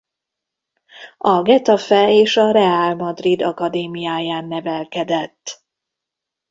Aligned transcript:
A 1.17 1.41
Getafe 1.41 2.09
és 2.11 2.37
a 2.37 2.51
Real 2.51 2.95
Madrid 2.95 3.41
akadémiáján 3.41 4.45
nevelkedett. 4.45 5.63